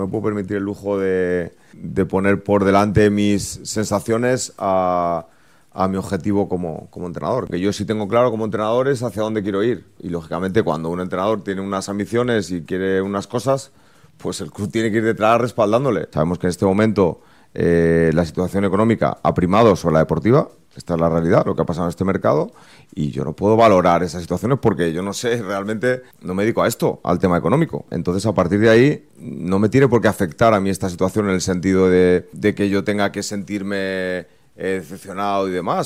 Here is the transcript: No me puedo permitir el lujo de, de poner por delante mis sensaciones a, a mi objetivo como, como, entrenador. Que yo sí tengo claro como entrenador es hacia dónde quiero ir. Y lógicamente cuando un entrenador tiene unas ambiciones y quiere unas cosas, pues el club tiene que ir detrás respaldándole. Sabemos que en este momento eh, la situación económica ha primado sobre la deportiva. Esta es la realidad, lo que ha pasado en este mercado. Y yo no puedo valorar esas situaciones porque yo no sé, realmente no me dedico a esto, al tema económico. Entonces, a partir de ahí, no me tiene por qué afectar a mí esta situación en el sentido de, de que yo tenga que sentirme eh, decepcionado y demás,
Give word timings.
No 0.00 0.06
me 0.06 0.10
puedo 0.12 0.24
permitir 0.24 0.56
el 0.56 0.62
lujo 0.62 0.98
de, 0.98 1.52
de 1.74 2.06
poner 2.06 2.42
por 2.42 2.64
delante 2.64 3.10
mis 3.10 3.60
sensaciones 3.64 4.54
a, 4.56 5.26
a 5.72 5.88
mi 5.88 5.98
objetivo 5.98 6.48
como, 6.48 6.88
como, 6.88 7.06
entrenador. 7.06 7.50
Que 7.50 7.60
yo 7.60 7.70
sí 7.74 7.84
tengo 7.84 8.08
claro 8.08 8.30
como 8.30 8.46
entrenador 8.46 8.88
es 8.88 9.02
hacia 9.02 9.20
dónde 9.20 9.42
quiero 9.42 9.62
ir. 9.62 9.84
Y 9.98 10.08
lógicamente 10.08 10.62
cuando 10.62 10.88
un 10.88 11.00
entrenador 11.00 11.44
tiene 11.44 11.60
unas 11.60 11.90
ambiciones 11.90 12.50
y 12.50 12.62
quiere 12.62 13.02
unas 13.02 13.26
cosas, 13.26 13.72
pues 14.16 14.40
el 14.40 14.50
club 14.50 14.70
tiene 14.70 14.90
que 14.90 14.96
ir 14.96 15.04
detrás 15.04 15.38
respaldándole. 15.38 16.08
Sabemos 16.10 16.38
que 16.38 16.46
en 16.46 16.50
este 16.50 16.64
momento 16.64 17.20
eh, 17.52 18.10
la 18.14 18.24
situación 18.24 18.64
económica 18.64 19.18
ha 19.22 19.34
primado 19.34 19.76
sobre 19.76 19.92
la 19.94 19.98
deportiva. 19.98 20.48
Esta 20.76 20.94
es 20.94 21.00
la 21.00 21.08
realidad, 21.08 21.44
lo 21.46 21.56
que 21.56 21.62
ha 21.62 21.64
pasado 21.64 21.86
en 21.86 21.90
este 21.90 22.04
mercado. 22.04 22.52
Y 22.94 23.10
yo 23.10 23.24
no 23.24 23.32
puedo 23.32 23.56
valorar 23.56 24.02
esas 24.02 24.22
situaciones 24.22 24.58
porque 24.60 24.92
yo 24.92 25.02
no 25.02 25.12
sé, 25.12 25.42
realmente 25.42 26.02
no 26.22 26.34
me 26.34 26.44
dedico 26.44 26.62
a 26.62 26.68
esto, 26.68 27.00
al 27.02 27.18
tema 27.18 27.36
económico. 27.36 27.86
Entonces, 27.90 28.24
a 28.26 28.32
partir 28.32 28.60
de 28.60 28.70
ahí, 28.70 29.08
no 29.18 29.58
me 29.58 29.68
tiene 29.68 29.88
por 29.88 30.00
qué 30.00 30.08
afectar 30.08 30.54
a 30.54 30.60
mí 30.60 30.70
esta 30.70 30.88
situación 30.88 31.28
en 31.28 31.34
el 31.34 31.40
sentido 31.40 31.88
de, 31.88 32.28
de 32.32 32.54
que 32.54 32.68
yo 32.68 32.84
tenga 32.84 33.10
que 33.12 33.22
sentirme 33.22 34.26
eh, 34.62 34.80
decepcionado 34.80 35.48
y 35.48 35.52
demás, 35.52 35.78